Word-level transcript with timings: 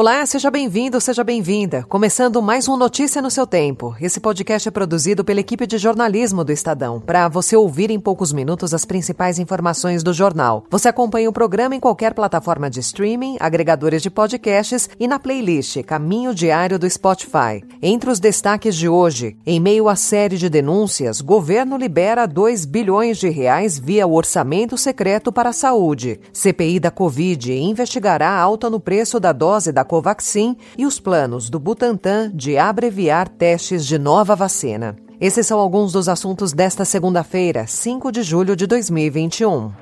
Olá, 0.00 0.24
seja 0.24 0.50
bem-vindo, 0.50 0.98
seja 0.98 1.22
bem-vinda. 1.22 1.84
Começando 1.86 2.40
mais 2.40 2.66
um 2.66 2.74
Notícia 2.74 3.20
no 3.20 3.30
seu 3.30 3.46
tempo. 3.46 3.94
Esse 4.00 4.18
podcast 4.18 4.66
é 4.66 4.70
produzido 4.70 5.22
pela 5.22 5.40
equipe 5.40 5.66
de 5.66 5.76
jornalismo 5.76 6.42
do 6.42 6.50
Estadão, 6.50 6.98
para 6.98 7.28
você 7.28 7.54
ouvir 7.54 7.90
em 7.90 8.00
poucos 8.00 8.32
minutos 8.32 8.72
as 8.72 8.86
principais 8.86 9.38
informações 9.38 10.02
do 10.02 10.14
jornal. 10.14 10.64
Você 10.70 10.88
acompanha 10.88 11.28
o 11.28 11.34
programa 11.34 11.76
em 11.76 11.80
qualquer 11.80 12.14
plataforma 12.14 12.70
de 12.70 12.80
streaming, 12.80 13.36
agregadores 13.38 14.00
de 14.00 14.08
podcasts 14.08 14.88
e 14.98 15.06
na 15.06 15.18
playlist 15.18 15.82
Caminho 15.82 16.34
Diário 16.34 16.78
do 16.78 16.88
Spotify. 16.88 17.62
Entre 17.82 18.08
os 18.08 18.18
destaques 18.18 18.76
de 18.76 18.88
hoje, 18.88 19.36
em 19.44 19.60
meio 19.60 19.86
à 19.86 19.96
série 19.96 20.38
de 20.38 20.48
denúncias, 20.48 21.20
governo 21.20 21.76
libera 21.76 22.24
2 22.24 22.64
bilhões 22.64 23.18
de 23.18 23.28
reais 23.28 23.78
via 23.78 24.06
orçamento 24.06 24.78
secreto 24.78 25.30
para 25.30 25.50
a 25.50 25.52
saúde. 25.52 26.18
CPI 26.32 26.80
da 26.80 26.90
Covid 26.90 27.52
investigará 27.52 28.30
a 28.30 28.40
alta 28.40 28.70
no 28.70 28.80
preço 28.80 29.20
da 29.20 29.32
dose 29.32 29.70
da 29.70 29.89
Covaxin 29.90 30.56
e 30.78 30.86
os 30.86 31.00
planos 31.00 31.50
do 31.50 31.58
Butantan 31.58 32.30
de 32.32 32.56
abreviar 32.56 33.28
testes 33.28 33.84
de 33.84 33.98
nova 33.98 34.36
vacina. 34.36 34.94
Esses 35.20 35.44
são 35.48 35.58
alguns 35.58 35.90
dos 35.90 36.08
assuntos 36.08 36.52
desta 36.52 36.84
segunda-feira, 36.84 37.66
5 37.66 38.12
de 38.12 38.22
julho 38.22 38.54
de 38.54 38.68
2021. 38.68 39.72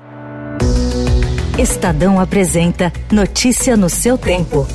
Estadão 1.59 2.19
apresenta 2.19 2.91
Notícia 3.11 3.77
no 3.77 3.87
seu 3.87 4.17
tempo. 4.17 4.65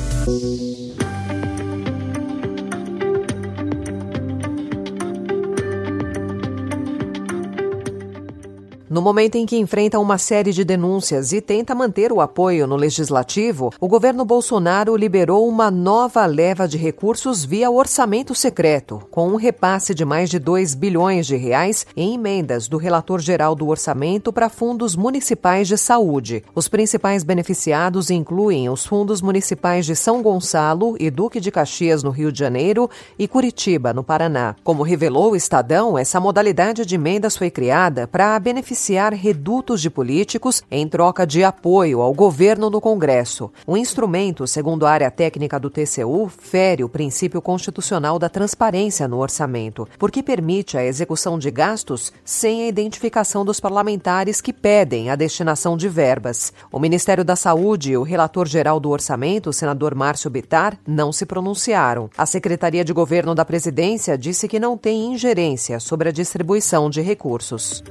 No 8.95 9.01
momento 9.01 9.35
em 9.35 9.45
que 9.45 9.57
enfrenta 9.57 9.99
uma 9.99 10.17
série 10.17 10.53
de 10.53 10.63
denúncias 10.63 11.33
e 11.33 11.41
tenta 11.41 11.75
manter 11.75 12.13
o 12.13 12.21
apoio 12.21 12.65
no 12.65 12.77
legislativo, 12.77 13.73
o 13.77 13.89
governo 13.89 14.23
Bolsonaro 14.23 14.95
liberou 14.95 15.49
uma 15.49 15.69
nova 15.69 16.25
leva 16.25 16.65
de 16.65 16.77
recursos 16.77 17.43
via 17.43 17.69
orçamento 17.69 18.33
secreto, 18.33 19.01
com 19.11 19.27
um 19.27 19.35
repasse 19.35 19.93
de 19.93 20.05
mais 20.05 20.29
de 20.29 20.39
2 20.39 20.75
bilhões 20.75 21.27
de 21.27 21.35
reais 21.35 21.85
em 21.93 22.13
emendas 22.13 22.69
do 22.69 22.77
relator 22.77 23.19
geral 23.19 23.53
do 23.53 23.67
orçamento 23.67 24.31
para 24.31 24.47
fundos 24.47 24.95
municipais 24.95 25.67
de 25.67 25.77
saúde. 25.77 26.41
Os 26.55 26.69
principais 26.69 27.21
beneficiados 27.21 28.09
incluem 28.09 28.69
os 28.69 28.85
fundos 28.85 29.21
municipais 29.21 29.85
de 29.85 29.93
São 29.93 30.23
Gonçalo 30.23 30.95
e 31.01 31.11
Duque 31.11 31.41
de 31.41 31.51
Caxias 31.51 32.01
no 32.01 32.11
Rio 32.11 32.31
de 32.31 32.39
Janeiro 32.39 32.89
e 33.19 33.27
Curitiba, 33.27 33.91
no 33.93 34.05
Paraná. 34.05 34.55
Como 34.63 34.83
revelou 34.83 35.33
o 35.33 35.35
Estadão, 35.35 35.97
essa 35.97 36.21
modalidade 36.21 36.85
de 36.85 36.95
emendas 36.95 37.35
foi 37.35 37.51
criada 37.51 38.07
para 38.07 38.39
beneficiar 38.39 38.84
financiar 38.85 39.13
redutos 39.15 39.81
de 39.81 39.89
políticos 39.89 40.61
em 40.69 40.87
troca 40.87 41.25
de 41.25 41.43
apoio 41.43 42.01
ao 42.01 42.13
governo 42.13 42.69
no 42.69 42.79
Congresso. 42.79 43.51
O 43.65 43.75
instrumento, 43.75 44.45
segundo 44.45 44.85
a 44.85 44.91
área 44.91 45.09
técnica 45.09 45.59
do 45.59 45.71
TCU, 45.71 46.29
fere 46.29 46.83
o 46.83 46.89
princípio 46.89 47.41
constitucional 47.41 48.19
da 48.19 48.29
transparência 48.29 49.07
no 49.07 49.17
orçamento, 49.17 49.87
porque 49.97 50.21
permite 50.21 50.77
a 50.77 50.85
execução 50.85 51.39
de 51.39 51.49
gastos 51.49 52.13
sem 52.23 52.63
a 52.63 52.67
identificação 52.67 53.43
dos 53.43 53.59
parlamentares 53.59 54.39
que 54.39 54.53
pedem 54.53 55.09
a 55.09 55.15
destinação 55.15 55.75
de 55.75 55.89
verbas. 55.89 56.53
O 56.71 56.79
Ministério 56.79 57.23
da 57.23 57.35
Saúde 57.35 57.93
e 57.93 57.97
o 57.97 58.03
relator 58.03 58.47
geral 58.47 58.79
do 58.79 58.91
orçamento, 58.91 59.49
o 59.49 59.53
senador 59.53 59.95
Márcio 59.95 60.29
Bitar, 60.29 60.77
não 60.85 61.11
se 61.11 61.25
pronunciaram. 61.25 62.07
A 62.15 62.25
Secretaria 62.27 62.85
de 62.85 62.93
Governo 62.93 63.33
da 63.33 63.45
Presidência 63.45 64.15
disse 64.15 64.47
que 64.47 64.59
não 64.59 64.77
tem 64.77 65.11
ingerência 65.11 65.79
sobre 65.79 66.09
a 66.09 66.11
distribuição 66.11 66.87
de 66.87 67.01
recursos 67.01 67.83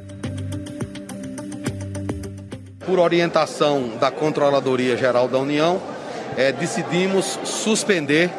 por 2.86 2.98
orientação 2.98 3.92
da 3.98 4.10
Controladoria 4.10 4.96
Geral 4.96 5.28
da 5.28 5.38
União, 5.38 5.80
é, 6.36 6.52
decidimos 6.52 7.38
suspender 7.44 8.30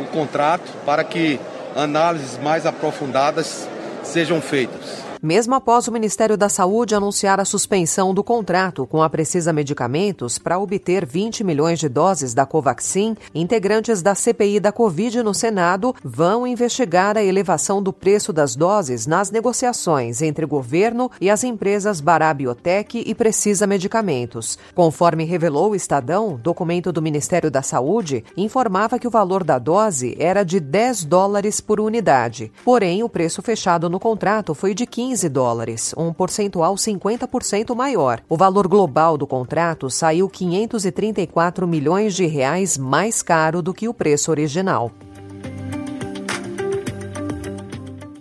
o 0.00 0.04
contrato 0.04 0.70
para 0.84 1.04
que 1.04 1.40
análises 1.74 2.38
mais 2.38 2.66
aprofundadas 2.66 3.68
sejam 4.02 4.40
feitas. 4.40 5.05
Mesmo 5.22 5.54
após 5.54 5.88
o 5.88 5.92
Ministério 5.92 6.36
da 6.36 6.48
Saúde 6.48 6.94
anunciar 6.94 7.40
a 7.40 7.44
suspensão 7.44 8.12
do 8.12 8.22
contrato 8.22 8.86
com 8.86 9.02
a 9.02 9.08
Precisa 9.08 9.52
Medicamentos 9.52 10.38
para 10.38 10.58
obter 10.58 11.06
20 11.06 11.42
milhões 11.42 11.78
de 11.78 11.88
doses 11.88 12.34
da 12.34 12.44
Covaxin, 12.44 13.16
integrantes 13.34 14.02
da 14.02 14.14
CPI 14.14 14.60
da 14.60 14.70
Covid 14.70 15.22
no 15.22 15.32
Senado 15.32 15.94
vão 16.04 16.46
investigar 16.46 17.16
a 17.16 17.24
elevação 17.24 17.82
do 17.82 17.92
preço 17.92 18.32
das 18.32 18.54
doses 18.54 19.06
nas 19.06 19.30
negociações 19.30 20.20
entre 20.20 20.44
o 20.44 20.48
governo 20.48 21.10
e 21.20 21.30
as 21.30 21.44
empresas 21.44 22.00
Barabiotec 22.00 23.02
e 23.04 23.14
Precisa 23.14 23.66
Medicamentos. 23.66 24.58
Conforme 24.74 25.24
revelou 25.24 25.70
o 25.70 25.74
Estadão, 25.74 26.38
documento 26.42 26.92
do 26.92 27.00
Ministério 27.02 27.50
da 27.50 27.62
Saúde 27.62 28.22
informava 28.36 28.98
que 28.98 29.08
o 29.08 29.10
valor 29.10 29.42
da 29.42 29.58
dose 29.58 30.14
era 30.18 30.44
de 30.44 30.60
10 30.60 31.04
dólares 31.04 31.60
por 31.60 31.80
unidade. 31.80 32.52
Porém, 32.64 33.02
o 33.02 33.08
preço 33.08 33.40
fechado 33.40 33.88
no 33.88 33.98
contrato 33.98 34.54
foi 34.54 34.74
de 34.74 34.86
15 34.86 35.05
15 35.06 35.28
dólares, 35.28 35.94
um 35.96 36.12
percentual 36.12 36.74
50% 36.74 37.76
maior. 37.76 38.20
O 38.28 38.36
valor 38.36 38.66
global 38.66 39.16
do 39.16 39.24
contrato 39.24 39.88
saiu 39.88 40.28
534 40.28 41.64
milhões 41.64 42.12
de 42.12 42.26
reais 42.26 42.76
mais 42.76 43.22
caro 43.22 43.62
do 43.62 43.72
que 43.72 43.86
o 43.86 43.94
preço 43.94 44.32
original. 44.32 44.90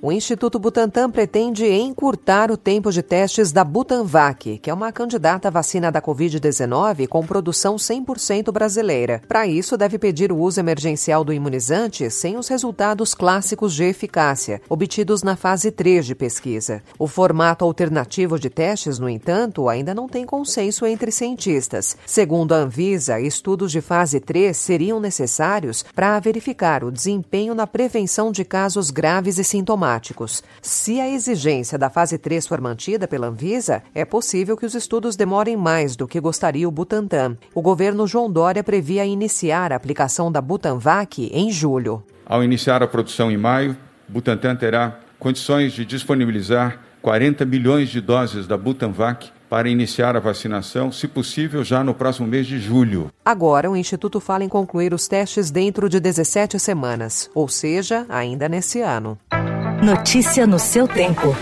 O 0.06 0.12
Instituto 0.12 0.60
Butantan 0.60 1.10
pretende 1.10 1.66
encurtar 1.66 2.52
o 2.52 2.58
tempo 2.58 2.92
de 2.92 3.02
testes 3.02 3.52
da 3.52 3.64
Butanvac, 3.64 4.60
que 4.60 4.70
é 4.70 4.74
uma 4.74 4.92
candidata 4.92 5.48
à 5.48 5.52
vacina 5.52 5.92
da 5.92 6.00
Covid-19 6.00 7.08
com 7.08 7.26
produção 7.26 7.76
100% 7.76 8.52
brasileira. 8.52 9.24
Para 9.28 9.48
isso, 9.48 9.76
deve 9.76 9.98
pedir 9.98 10.32
o 10.32 10.38
uso 10.38 10.60
emergencial 10.60 11.24
do 11.24 11.34
imunizante 11.34 12.08
sem 12.12 12.38
os 12.38 12.48
resultados 12.48 13.16
clássicos 13.16 13.74
de 13.74 13.86
eficácia, 13.86 14.62
obtidos 14.70 15.24
na 15.24 15.36
fase 15.36 15.72
3 15.72 16.06
de 16.06 16.14
pesquisa. 16.14 16.84
O 17.00 17.08
formato 17.08 17.66
alternativo 17.66 18.38
de 18.38 18.52
testes, 18.52 19.00
no 19.00 19.10
entanto, 19.10 19.68
ainda 19.68 19.96
não 19.96 20.08
tem 20.08 20.24
consenso 20.24 20.86
entre 20.86 21.10
cientistas. 21.10 21.98
Segundo 22.06 22.54
a 22.54 22.58
Anvisa, 22.58 23.20
estudos 23.20 23.72
de 23.72 23.82
fase 23.82 24.20
3 24.20 24.56
seriam 24.56 25.00
necessários 25.00 25.84
para 25.96 26.20
verificar 26.20 26.84
o 26.84 26.92
desempenho 26.92 27.56
na 27.56 27.66
prevenção 27.66 28.32
de 28.32 28.46
casos 28.46 28.92
graves 28.92 29.40
e 29.40 29.44
sintomáticos 29.44 29.95
se 30.62 31.00
a 31.00 31.10
exigência 31.10 31.78
da 31.78 31.90
fase 31.90 32.18
3 32.18 32.46
for 32.48 32.60
mantida 32.62 33.08
pela 33.08 33.28
Anvisa, 33.28 33.84
é 33.94 34.06
possível 34.06 34.58
que 34.58 34.66
os 34.66 34.76
estudos 34.76 35.16
demorem 35.16 35.56
mais 35.56 35.96
do 35.96 36.08
que 36.08 36.20
gostaria 36.20 36.68
o 36.68 36.72
Butantan. 36.72 37.38
O 37.54 37.62
governo 37.62 38.08
João 38.08 38.32
Dória 38.32 38.64
previa 38.64 39.06
iniciar 39.06 39.72
a 39.72 39.76
aplicação 39.76 40.32
da 40.32 40.42
Butanvac 40.42 41.30
em 41.34 41.52
julho. 41.52 42.04
Ao 42.26 42.44
iniciar 42.44 42.82
a 42.82 42.88
produção 42.88 43.32
em 43.32 43.38
maio, 43.38 43.78
Butantan 44.08 44.56
terá 44.56 45.00
condições 45.20 45.74
de 45.74 45.86
disponibilizar 45.86 46.80
40 47.02 47.46
milhões 47.46 47.90
de 47.90 48.02
doses 48.02 48.48
da 48.48 48.58
Butanvac 48.58 49.32
para 49.50 49.70
iniciar 49.70 50.16
a 50.16 50.20
vacinação, 50.20 50.92
se 50.92 51.08
possível, 51.08 51.64
já 51.64 51.84
no 51.84 51.94
próximo 51.94 52.28
mês 52.28 52.48
de 52.48 52.60
julho. 52.60 53.12
Agora, 53.24 53.70
o 53.70 53.76
Instituto 53.76 54.20
fala 54.20 54.44
em 54.44 54.50
concluir 54.50 54.94
os 54.94 55.08
testes 55.08 55.52
dentro 55.52 55.88
de 55.88 56.00
17 56.00 56.60
semanas, 56.60 57.30
ou 57.34 57.48
seja, 57.48 58.06
ainda 58.10 58.50
nesse 58.50 58.82
ano. 58.82 59.18
Notícia 59.86 60.48
no 60.48 60.58
seu 60.58 60.88
tempo. 60.88 61.36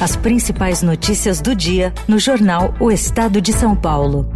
As 0.00 0.16
principais 0.16 0.80
notícias 0.80 1.38
do 1.42 1.54
dia 1.54 1.92
no 2.08 2.18
jornal 2.18 2.74
O 2.80 2.90
Estado 2.90 3.42
de 3.42 3.52
São 3.52 3.76
Paulo. 3.76 4.26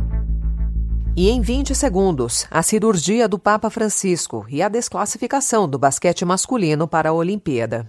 E 1.17 1.31
em 1.31 1.41
20 1.41 1.75
segundos, 1.75 2.47
a 2.51 2.63
cirurgia 2.63 3.27
do 3.27 3.39
Papa 3.39 3.71
Francisco 3.71 4.45
e 4.51 4.61
a 4.61 4.69
desclassificação 4.69 5.67
do 5.67 5.79
basquete 5.79 6.27
masculino 6.27 6.87
para 6.87 7.09
a 7.09 7.13
Olimpíada. 7.15 7.89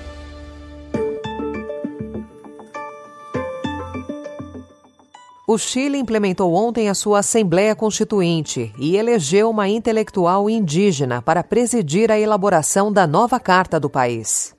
O 5.53 5.57
Chile 5.57 5.97
implementou 5.97 6.53
ontem 6.53 6.87
a 6.87 6.93
sua 6.93 7.19
Assembleia 7.19 7.75
Constituinte 7.75 8.73
e 8.77 8.95
elegeu 8.95 9.49
uma 9.49 9.67
intelectual 9.67 10.49
indígena 10.49 11.21
para 11.21 11.43
presidir 11.43 12.09
a 12.09 12.17
elaboração 12.17 12.89
da 12.89 13.05
nova 13.05 13.37
Carta 13.37 13.77
do 13.77 13.89
país. 13.89 14.55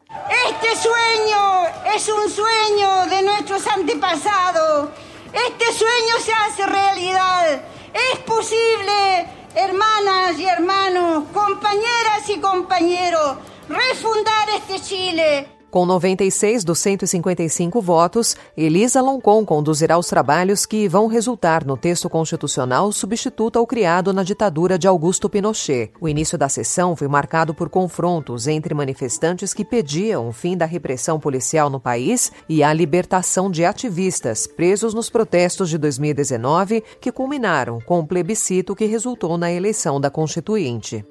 Este 0.51 0.77
sueño 0.77 1.67
es 1.97 2.07
un 2.09 2.29
sueño 2.29 3.07
de 3.09 3.23
nuestros 3.23 3.67
antepasados. 3.69 4.91
Este 5.33 5.73
sueño 5.73 6.21
se 6.21 6.33
hace 6.35 6.67
realidad. 6.67 7.63
Es 7.95 8.19
posible, 8.19 9.27
hermanas 9.55 10.39
y 10.39 10.45
hermanos, 10.45 11.25
compañeras 11.33 12.29
y 12.29 12.39
compañeros, 12.39 13.39
refundar 13.67 14.47
este 14.59 14.79
Chile. 14.79 15.62
Com 15.73 15.87
96 15.87 16.65
dos 16.65 16.81
155 16.81 17.81
votos, 17.81 18.37
Elisa 18.55 19.01
Loncon 19.01 19.43
conduzirá 19.43 19.97
os 19.97 20.07
trabalhos 20.07 20.67
que 20.67 20.87
vão 20.87 21.07
resultar 21.07 21.65
no 21.65 21.79
texto 21.79 22.11
constitucional 22.11 22.93
substituto 22.93 23.59
ao 23.59 23.67
criado 23.67 24.13
na 24.13 24.23
ditadura 24.23 24.79
de 24.79 24.87
Augusto 24.87 25.31
Pinochet. 25.31 25.91
O 25.99 26.07
início 26.07 26.37
da 26.37 26.47
sessão 26.47 26.95
foi 26.95 27.09
marcado 27.09 27.55
por 27.55 27.71
confrontos 27.71 28.47
entre 28.47 28.75
manifestantes 28.75 29.55
que 29.55 29.65
pediam 29.65 30.29
o 30.29 30.33
fim 30.33 30.59
da 30.59 30.67
repressão 30.67 31.19
policial 31.19 31.71
no 31.71 31.81
país 31.81 32.31
e 32.47 32.63
a 32.63 32.71
libertação 32.71 33.51
de 33.51 33.65
ativistas 33.65 34.47
presos 34.47 34.93
nos 34.93 35.09
protestos 35.09 35.71
de 35.71 35.79
2019, 35.79 36.85
que 37.01 37.11
culminaram 37.11 37.81
com 37.81 38.01
o 38.01 38.07
plebiscito 38.07 38.77
que 38.77 38.85
resultou 38.85 39.39
na 39.39 39.51
eleição 39.51 39.99
da 39.99 40.11
Constituinte. 40.11 41.03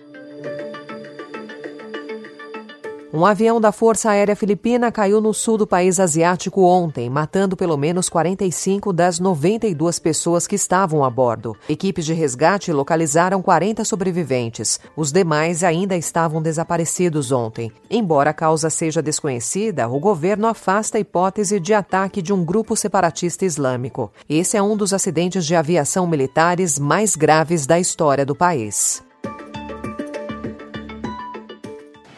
Um 3.13 3.25
avião 3.25 3.59
da 3.59 3.73
Força 3.73 4.09
Aérea 4.09 4.37
Filipina 4.37 4.89
caiu 4.89 5.19
no 5.19 5.33
sul 5.33 5.57
do 5.57 5.67
país 5.67 5.99
asiático 5.99 6.61
ontem, 6.61 7.09
matando 7.09 7.57
pelo 7.57 7.75
menos 7.75 8.07
45 8.07 8.93
das 8.93 9.19
92 9.19 9.99
pessoas 9.99 10.47
que 10.47 10.55
estavam 10.55 11.03
a 11.03 11.09
bordo. 11.09 11.53
Equipes 11.67 12.05
de 12.05 12.13
resgate 12.13 12.71
localizaram 12.71 13.41
40 13.41 13.83
sobreviventes. 13.83 14.79
Os 14.95 15.11
demais 15.11 15.61
ainda 15.61 15.97
estavam 15.97 16.41
desaparecidos 16.41 17.33
ontem. 17.33 17.69
Embora 17.89 18.29
a 18.29 18.33
causa 18.33 18.69
seja 18.69 19.01
desconhecida, 19.01 19.89
o 19.89 19.99
governo 19.99 20.47
afasta 20.47 20.97
a 20.97 21.01
hipótese 21.01 21.59
de 21.59 21.73
ataque 21.73 22.21
de 22.21 22.31
um 22.31 22.45
grupo 22.45 22.77
separatista 22.77 23.43
islâmico. 23.43 24.09
Esse 24.29 24.55
é 24.55 24.63
um 24.63 24.77
dos 24.77 24.93
acidentes 24.93 25.45
de 25.45 25.53
aviação 25.53 26.07
militares 26.07 26.79
mais 26.79 27.17
graves 27.17 27.65
da 27.65 27.77
história 27.77 28.25
do 28.25 28.33
país. 28.33 29.03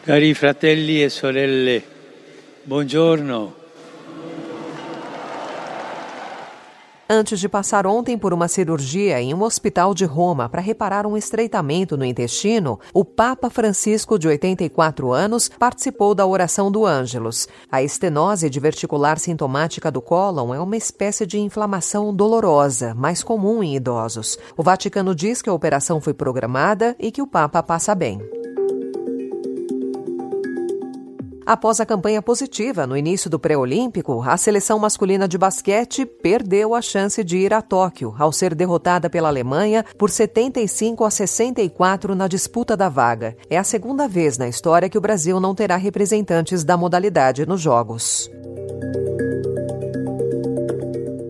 Cari 0.04 0.34
fratelli 0.34 1.02
e 1.02 1.08
sorelle, 1.08 1.82
buongiorno. 2.62 3.54
Antes 7.08 7.40
de 7.40 7.48
passar 7.48 7.86
ontem 7.86 8.18
por 8.18 8.34
uma 8.34 8.46
cirurgia 8.46 9.18
em 9.18 9.32
um 9.32 9.42
hospital 9.42 9.94
de 9.94 10.04
Roma 10.04 10.46
para 10.46 10.60
reparar 10.60 11.06
um 11.06 11.16
estreitamento 11.16 11.96
no 11.96 12.04
intestino, 12.04 12.78
o 12.92 13.02
Papa 13.02 13.48
Francisco, 13.48 14.18
de 14.18 14.28
84 14.28 15.10
anos, 15.10 15.48
participou 15.48 16.14
da 16.14 16.26
oração 16.26 16.70
do 16.70 16.84
Ângelus. 16.84 17.48
A 17.72 17.82
estenose 17.82 18.50
diverticular 18.50 19.18
sintomática 19.18 19.90
do 19.90 20.02
cólon 20.02 20.52
é 20.52 20.60
uma 20.60 20.76
espécie 20.76 21.24
de 21.24 21.38
inflamação 21.38 22.14
dolorosa, 22.14 22.92
mais 22.94 23.22
comum 23.22 23.62
em 23.62 23.74
idosos. 23.74 24.38
O 24.54 24.62
Vaticano 24.62 25.14
diz 25.14 25.40
que 25.40 25.48
a 25.48 25.54
operação 25.54 25.98
foi 25.98 26.12
programada 26.12 26.94
e 27.00 27.10
que 27.10 27.22
o 27.22 27.26
Papa 27.26 27.62
passa 27.62 27.94
bem. 27.94 28.33
Após 31.46 31.78
a 31.78 31.84
campanha 31.84 32.22
positiva 32.22 32.86
no 32.86 32.96
início 32.96 33.28
do 33.28 33.38
pré-olímpico, 33.38 34.22
a 34.22 34.36
seleção 34.36 34.78
masculina 34.78 35.28
de 35.28 35.36
basquete 35.36 36.06
perdeu 36.06 36.74
a 36.74 36.80
chance 36.80 37.22
de 37.22 37.36
ir 37.36 37.52
a 37.52 37.60
Tóquio, 37.60 38.14
ao 38.18 38.32
ser 38.32 38.54
derrotada 38.54 39.10
pela 39.10 39.28
Alemanha 39.28 39.84
por 39.98 40.08
75 40.08 41.04
a 41.04 41.10
64 41.10 42.14
na 42.14 42.26
disputa 42.26 42.74
da 42.76 42.88
vaga. 42.88 43.36
É 43.50 43.58
a 43.58 43.64
segunda 43.64 44.08
vez 44.08 44.38
na 44.38 44.48
história 44.48 44.88
que 44.88 44.96
o 44.96 45.02
Brasil 45.02 45.38
não 45.38 45.54
terá 45.54 45.76
representantes 45.76 46.64
da 46.64 46.78
modalidade 46.78 47.44
nos 47.44 47.60
Jogos. 47.60 48.30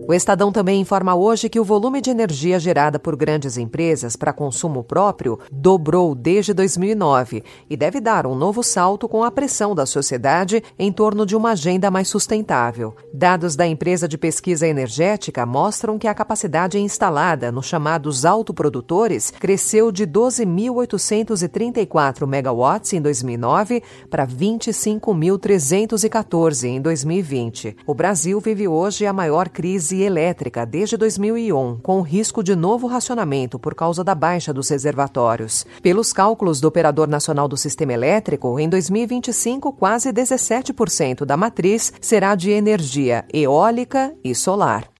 O 0.07 0.13
Estadão 0.13 0.51
também 0.51 0.79
informa 0.79 1.15
hoje 1.15 1.49
que 1.49 1.59
o 1.59 1.63
volume 1.63 1.99
de 1.99 2.11
energia 2.11 2.59
gerada 2.59 2.99
por 2.99 3.15
grandes 3.15 3.57
empresas 3.57 4.15
para 4.15 4.31
consumo 4.31 4.83
próprio 4.83 5.39
dobrou 5.51 6.13
desde 6.13 6.53
2009 6.53 7.43
e 7.67 7.75
deve 7.75 7.99
dar 7.99 8.27
um 8.27 8.35
novo 8.35 8.61
salto 8.61 9.09
com 9.09 9.23
a 9.23 9.31
pressão 9.31 9.73
da 9.73 9.87
sociedade 9.87 10.61
em 10.77 10.91
torno 10.91 11.25
de 11.25 11.35
uma 11.35 11.53
agenda 11.53 11.89
mais 11.89 12.07
sustentável. 12.07 12.95
Dados 13.11 13.55
da 13.55 13.65
empresa 13.65 14.07
de 14.07 14.15
pesquisa 14.15 14.67
energética 14.67 15.43
mostram 15.43 15.97
que 15.97 16.07
a 16.07 16.13
capacidade 16.13 16.77
instalada 16.77 17.51
nos 17.51 17.65
chamados 17.65 18.25
autoprodutores 18.25 19.31
cresceu 19.31 19.91
de 19.91 20.05
12.834 20.05 22.27
megawatts 22.27 22.93
em 22.93 23.01
2009 23.01 23.81
para 24.07 24.27
25.314 24.27 26.65
em 26.65 26.79
2020. 26.79 27.75
O 27.87 27.95
Brasil 27.95 28.39
vive 28.39 28.67
hoje 28.67 29.07
a 29.07 29.13
maior 29.13 29.49
crise 29.49 29.94
elétrica 30.03 30.65
desde 30.65 30.97
2001, 30.97 31.79
com 31.81 32.01
risco 32.01 32.43
de 32.43 32.55
novo 32.55 32.87
racionamento 32.87 33.59
por 33.59 33.75
causa 33.75 34.03
da 34.03 34.15
baixa 34.15 34.53
dos 34.53 34.69
reservatórios. 34.69 35.65
Pelos 35.81 36.11
cálculos 36.11 36.59
do 36.59 36.67
Operador 36.67 37.07
Nacional 37.07 37.47
do 37.47 37.57
Sistema 37.57 37.93
Elétrico, 37.93 38.59
em 38.59 38.67
2025, 38.69 39.73
quase 39.73 40.11
17% 40.11 41.25
da 41.25 41.37
matriz 41.37 41.93
será 42.01 42.35
de 42.35 42.51
energia 42.51 43.25
eólica 43.33 44.13
e 44.23 44.33
solar. 44.33 44.94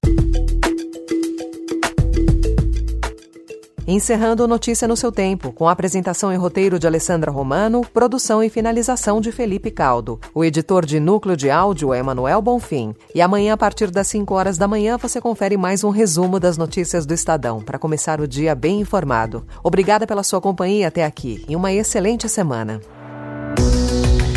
Encerrando 3.88 4.48
Notícia 4.48 4.88
no 4.88 4.96
seu 4.96 5.12
tempo, 5.12 5.52
com 5.52 5.68
apresentação 5.68 6.32
e 6.32 6.36
roteiro 6.36 6.76
de 6.76 6.88
Alessandra 6.88 7.30
Romano, 7.30 7.82
produção 7.94 8.42
e 8.42 8.50
finalização 8.50 9.20
de 9.20 9.30
Felipe 9.30 9.70
Caldo. 9.70 10.18
O 10.34 10.44
editor 10.44 10.84
de 10.84 10.98
núcleo 10.98 11.36
de 11.36 11.48
áudio 11.48 11.94
é 11.94 12.02
Manuel 12.02 12.42
Bonfim. 12.42 12.96
E 13.14 13.22
amanhã, 13.22 13.52
a 13.52 13.56
partir 13.56 13.92
das 13.92 14.08
5 14.08 14.34
horas 14.34 14.58
da 14.58 14.66
manhã, 14.66 14.98
você 14.98 15.20
confere 15.20 15.56
mais 15.56 15.84
um 15.84 15.90
resumo 15.90 16.40
das 16.40 16.56
notícias 16.56 17.06
do 17.06 17.14
Estadão, 17.14 17.62
para 17.62 17.78
começar 17.78 18.20
o 18.20 18.26
dia 18.26 18.56
bem 18.56 18.80
informado. 18.80 19.46
Obrigada 19.62 20.04
pela 20.04 20.24
sua 20.24 20.40
companhia 20.40 20.88
até 20.88 21.04
aqui 21.04 21.44
e 21.48 21.54
uma 21.54 21.72
excelente 21.72 22.28
semana. 22.28 22.80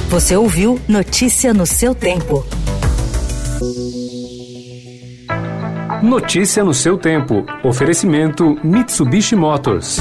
Você 0.10 0.36
ouviu 0.36 0.80
Notícia 0.88 1.56
no 1.56 1.66
seu 1.66 1.96
tempo. 1.96 2.46
Notícia 6.02 6.64
no 6.64 6.74
seu 6.74 6.98
tempo. 6.98 7.46
Oferecimento 7.62 8.58
Mitsubishi 8.64 9.36
Motors. 9.36 10.00